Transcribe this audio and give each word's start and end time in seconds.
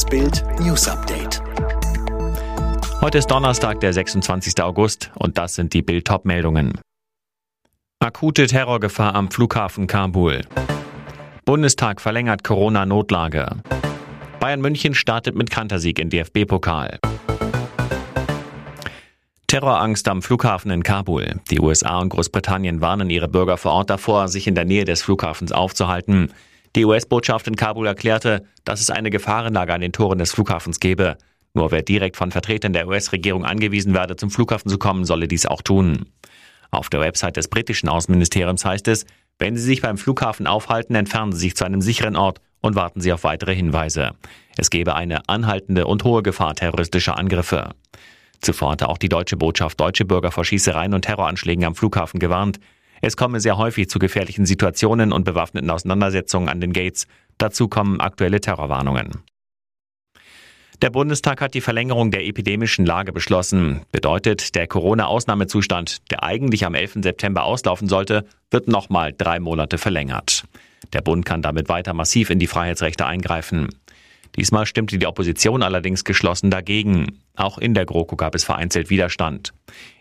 Das 0.00 0.08
Bild 0.08 0.42
News 0.60 0.88
Update. 0.88 1.42
Heute 3.02 3.18
ist 3.18 3.26
Donnerstag, 3.26 3.80
der 3.80 3.92
26. 3.92 4.62
August 4.62 5.10
und 5.14 5.36
das 5.36 5.56
sind 5.56 5.74
die 5.74 5.82
Bild 5.82 6.08
meldungen 6.24 6.80
Akute 7.98 8.46
Terrorgefahr 8.46 9.14
am 9.14 9.30
Flughafen 9.30 9.86
Kabul. 9.86 10.40
Bundestag 11.44 12.00
verlängert 12.00 12.44
Corona-Notlage. 12.44 13.56
Bayern 14.40 14.62
München 14.62 14.94
startet 14.94 15.34
mit 15.34 15.50
Kantersieg 15.50 15.98
in 15.98 16.08
DFB-Pokal. 16.08 16.98
Terrorangst 19.48 20.08
am 20.08 20.22
Flughafen 20.22 20.70
in 20.70 20.82
Kabul. 20.82 21.42
Die 21.50 21.60
USA 21.60 21.98
und 21.98 22.08
Großbritannien 22.08 22.80
warnen 22.80 23.10
ihre 23.10 23.28
Bürger 23.28 23.58
vor 23.58 23.72
Ort 23.72 23.90
davor, 23.90 24.28
sich 24.28 24.46
in 24.46 24.54
der 24.54 24.64
Nähe 24.64 24.86
des 24.86 25.02
Flughafens 25.02 25.52
aufzuhalten. 25.52 26.32
Die 26.76 26.84
US-Botschaft 26.84 27.48
in 27.48 27.56
Kabul 27.56 27.86
erklärte, 27.86 28.44
dass 28.64 28.80
es 28.80 28.90
eine 28.90 29.10
Gefahrenlage 29.10 29.74
an 29.74 29.80
den 29.80 29.92
Toren 29.92 30.18
des 30.18 30.32
Flughafens 30.32 30.78
gebe. 30.78 31.18
Nur 31.52 31.72
wer 31.72 31.82
direkt 31.82 32.16
von 32.16 32.30
Vertretern 32.30 32.72
der 32.72 32.86
US-Regierung 32.86 33.44
angewiesen 33.44 33.92
werde, 33.92 34.14
zum 34.14 34.30
Flughafen 34.30 34.70
zu 34.70 34.78
kommen, 34.78 35.04
solle 35.04 35.26
dies 35.26 35.46
auch 35.46 35.62
tun. 35.62 36.06
Auf 36.70 36.88
der 36.88 37.00
Website 37.00 37.36
des 37.36 37.48
britischen 37.48 37.88
Außenministeriums 37.88 38.64
heißt 38.64 38.86
es, 38.86 39.04
wenn 39.38 39.56
Sie 39.56 39.62
sich 39.62 39.82
beim 39.82 39.98
Flughafen 39.98 40.46
aufhalten, 40.46 40.94
entfernen 40.94 41.32
Sie 41.32 41.40
sich 41.40 41.56
zu 41.56 41.64
einem 41.64 41.80
sicheren 41.80 42.14
Ort 42.14 42.40
und 42.60 42.76
warten 42.76 43.00
Sie 43.00 43.12
auf 43.12 43.24
weitere 43.24 43.54
Hinweise. 43.54 44.12
Es 44.56 44.70
gebe 44.70 44.94
eine 44.94 45.28
anhaltende 45.28 45.86
und 45.86 46.04
hohe 46.04 46.22
Gefahr 46.22 46.54
terroristischer 46.54 47.18
Angriffe. 47.18 47.70
Zuvor 48.40 48.72
hatte 48.72 48.88
auch 48.88 48.98
die 48.98 49.08
deutsche 49.08 49.36
Botschaft 49.36 49.80
deutsche 49.80 50.04
Bürger 50.04 50.30
vor 50.30 50.44
Schießereien 50.44 50.94
und 50.94 51.02
Terroranschlägen 51.02 51.64
am 51.64 51.74
Flughafen 51.74 52.20
gewarnt. 52.20 52.60
Es 53.00 53.16
komme 53.16 53.40
sehr 53.40 53.56
häufig 53.56 53.88
zu 53.88 53.98
gefährlichen 53.98 54.46
Situationen 54.46 55.12
und 55.12 55.24
bewaffneten 55.24 55.70
Auseinandersetzungen 55.70 56.48
an 56.48 56.60
den 56.60 56.72
Gates. 56.72 57.06
Dazu 57.38 57.68
kommen 57.68 58.00
aktuelle 58.00 58.40
Terrorwarnungen. 58.40 59.22
Der 60.82 60.90
Bundestag 60.90 61.42
hat 61.42 61.52
die 61.52 61.60
Verlängerung 61.60 62.10
der 62.10 62.24
epidemischen 62.24 62.86
Lage 62.86 63.12
beschlossen. 63.12 63.82
Bedeutet, 63.92 64.54
der 64.54 64.66
Corona-Ausnahmezustand, 64.66 66.10
der 66.10 66.22
eigentlich 66.22 66.64
am 66.64 66.74
11. 66.74 67.00
September 67.02 67.44
auslaufen 67.44 67.86
sollte, 67.86 68.24
wird 68.50 68.66
nochmal 68.66 69.12
drei 69.16 69.40
Monate 69.40 69.76
verlängert. 69.76 70.44
Der 70.94 71.02
Bund 71.02 71.26
kann 71.26 71.42
damit 71.42 71.68
weiter 71.68 71.92
massiv 71.92 72.30
in 72.30 72.38
die 72.38 72.46
Freiheitsrechte 72.46 73.04
eingreifen. 73.04 73.68
Diesmal 74.36 74.64
stimmte 74.64 74.96
die 74.96 75.06
Opposition 75.06 75.62
allerdings 75.62 76.04
geschlossen 76.04 76.50
dagegen. 76.50 77.20
Auch 77.40 77.56
in 77.56 77.72
der 77.72 77.86
GroKo 77.86 78.16
gab 78.16 78.34
es 78.34 78.44
vereinzelt 78.44 78.90
Widerstand. 78.90 79.54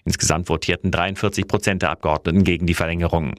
Insgesamt 0.03 0.47
votierten 0.47 0.91
43 0.91 1.47
Prozent 1.47 1.81
der 1.81 1.91
Abgeordneten 1.91 2.43
gegen 2.43 2.65
die 2.65 2.73
Verlängerung. 2.73 3.35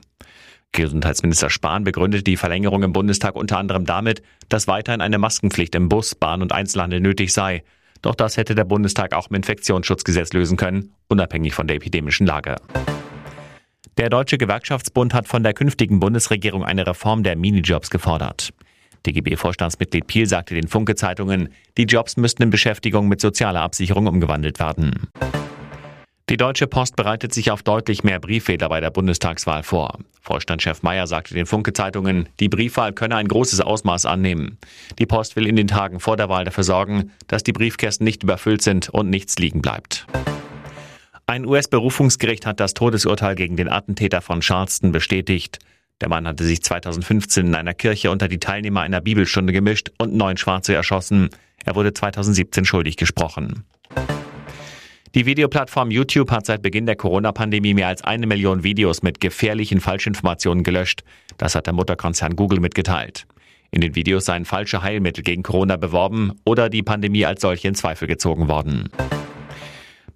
Gesundheitsminister 0.73 1.51
Spahn 1.51 1.85
begründet 1.85 2.27
die 2.27 2.39
Verlängerung 2.39 2.83
im 2.83 2.95
Bundestag 2.95 3.37
unter 3.37 3.59
anderem 3.59 3.85
damit, 3.85 4.23
dass 4.49 4.67
weiterhin 4.67 5.03
eine 5.03 5.19
Maskenpflicht 5.19 5.75
im 5.75 5.91
Bus, 5.91 6.15
Bahn 6.15 6.41
und 6.41 6.53
Einzelhandel 6.53 7.01
nötig 7.01 7.35
sei. 7.35 7.63
Doch 8.01 8.15
das 8.15 8.39
hätte 8.39 8.55
der 8.55 8.65
Bundestag 8.65 9.13
auch 9.13 9.29
im 9.29 9.37
Infektionsschutzgesetz 9.37 10.33
lösen 10.33 10.57
können, 10.57 10.95
unabhängig 11.09 11.53
von 11.53 11.67
der 11.67 11.77
epidemischen 11.77 12.27
Lage. 12.27 12.57
Der 13.99 14.09
Deutsche 14.09 14.39
Gewerkschaftsbund 14.39 15.13
hat 15.13 15.29
von 15.29 15.43
der 15.43 15.53
künftigen 15.53 16.01
Bundesregierung 16.01 16.65
eine 16.65 16.87
Reform 16.87 17.23
der 17.23 17.37
Minijobs 17.37 17.91
gefordert. 17.91 18.55
DGB-Vorstandsmitglied 19.07 20.07
Piel 20.07 20.27
sagte 20.27 20.55
den 20.55 20.69
Funke-Zeitungen, 20.69 21.49
die 21.77 21.85
Jobs 21.85 22.17
müssten 22.17 22.43
in 22.43 22.51
Beschäftigung 22.51 23.09
mit 23.09 23.21
sozialer 23.21 23.63
Absicherung 23.63 24.07
umgewandelt 24.07 24.59
werden. 24.59 25.09
Die 26.31 26.37
Deutsche 26.37 26.69
Post 26.69 26.95
bereitet 26.95 27.35
sich 27.35 27.51
auf 27.51 27.65
deutlich 27.65 28.05
mehr 28.05 28.21
Brieffehler 28.21 28.69
bei 28.69 28.81
der 28.81 28.91
Bundestagswahl 28.91 29.65
vor. 29.65 29.99
Vorstandschef 30.21 30.85
Meyer 30.85 31.09
sagte 31.09 31.35
den 31.35 31.45
Funke-Zeitungen, 31.45 32.29
die 32.39 32.49
Briefwahl 32.49 32.93
könne 32.93 33.17
ein 33.17 33.27
großes 33.27 33.61
Ausmaß 33.61 34.07
annehmen. 34.07 34.57
Die 35.01 35.07
Post 35.07 35.35
will 35.35 35.49
in 35.49 35.57
den 35.57 35.67
Tagen 35.67 35.99
vor 35.99 36.17
der 36.17 36.29
Wahl 36.29 36.45
dafür 36.45 36.63
sorgen, 36.63 37.11
dass 37.27 37.43
die 37.43 37.53
Briefkästen 37.53 38.05
nicht 38.05 38.23
überfüllt 38.23 38.63
sind 38.63 38.91
und 38.91 39.11
nichts 39.11 39.39
liegen 39.39 39.61
bleibt. 39.61 40.07
Ein 41.27 41.47
US-Berufungsgericht 41.47 42.47
hat 42.47 42.61
das 42.61 42.75
Todesurteil 42.75 43.35
gegen 43.35 43.57
den 43.57 43.69
Attentäter 43.69 44.21
von 44.21 44.41
Charleston 44.41 44.93
bestätigt. 44.93 45.59
Der 46.01 46.09
Mann 46.09 46.27
hatte 46.27 46.45
sich 46.45 46.63
2015 46.63 47.49
in 47.49 47.55
einer 47.55 47.75
Kirche 47.75 48.11
unter 48.11 48.29
die 48.29 48.39
Teilnehmer 48.39 48.81
einer 48.81 49.01
Bibelstunde 49.01 49.53
gemischt 49.53 49.91
und 49.99 50.15
neun 50.15 50.37
Schwarze 50.37 50.75
erschossen. 50.75 51.29
Er 51.65 51.75
wurde 51.75 51.93
2017 51.93 52.65
schuldig 52.65 52.97
gesprochen. 52.97 53.65
Die 55.15 55.27
Videoplattform 55.27 55.91
YouTube 55.91 56.31
hat 56.31 56.47
seit 56.47 56.63
Beginn 56.63 56.87
der 56.87 56.95
Corona-Pandemie 56.95 57.75
mehr 57.75 57.89
als 57.89 58.03
eine 58.03 58.29
Million 58.29 58.63
Videos 58.63 59.03
mit 59.03 59.21
gefährlichen 59.21 59.81
Falschinformationen 59.81 60.63
gelöscht. 60.63 61.03
Das 61.37 61.55
hat 61.55 61.67
der 61.67 61.75
Mutterkonzern 61.75 62.37
Google 62.37 62.61
mitgeteilt. 62.61 63.27
In 63.73 63.81
den 63.81 63.95
Videos 63.95 64.25
seien 64.25 64.45
falsche 64.45 64.83
Heilmittel 64.83 65.25
gegen 65.25 65.43
Corona 65.43 65.77
beworben 65.77 66.33
oder 66.45 66.71
die 66.71 66.83
Pandemie 66.83 67.27
als 67.27 67.41
solche 67.41 67.69
in 67.69 67.75
Zweifel 67.75 68.09
gezogen 68.09 68.49
worden. 68.49 68.89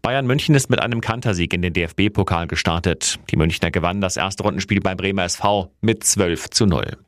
Bayern 0.05 0.27
München 0.27 0.55
ist 0.55 0.69
mit 0.69 0.81
einem 0.81 1.01
Kantersieg 1.01 1.55
in 1.55 1.63
den 1.63 1.73
DFB-Pokal 1.73 2.47
gestartet. 2.47 3.19
Die 3.31 3.37
Münchner 3.37 3.71
gewannen 3.71 4.03
das 4.03 4.19
erste 4.19 4.43
Rundenspiel 4.43 4.81
beim 4.81 4.99
Bremer 4.99 5.25
SV 5.25 5.73
mit 5.81 6.05
12 6.05 6.51
zu 6.51 6.67
0. 6.67 6.99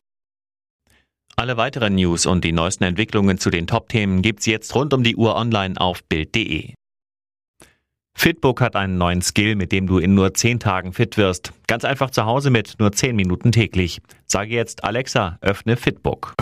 Alle 1.36 1.58
weiteren 1.58 1.96
News 1.96 2.24
und 2.24 2.42
die 2.42 2.52
neuesten 2.52 2.84
Entwicklungen 2.84 3.36
zu 3.36 3.50
den 3.50 3.66
Top-Themen 3.66 4.22
gibt's 4.22 4.46
jetzt 4.46 4.74
rund 4.74 4.94
um 4.94 5.02
die 5.02 5.14
Uhr 5.14 5.36
online 5.36 5.78
auf 5.78 6.04
Bild.de. 6.04 6.72
Fitbook 8.16 8.62
hat 8.62 8.76
einen 8.76 8.96
neuen 8.96 9.20
Skill, 9.20 9.56
mit 9.56 9.72
dem 9.72 9.86
du 9.86 9.98
in 9.98 10.14
nur 10.14 10.32
10 10.32 10.58
Tagen 10.58 10.94
fit 10.94 11.18
wirst. 11.18 11.52
Ganz 11.66 11.84
einfach 11.84 12.08
zu 12.08 12.24
Hause 12.24 12.48
mit 12.48 12.76
nur 12.78 12.92
10 12.92 13.14
Minuten 13.14 13.52
täglich. 13.52 14.00
Sage 14.24 14.54
jetzt 14.54 14.84
Alexa, 14.84 15.36
öffne 15.42 15.76
Fitbook. 15.76 16.32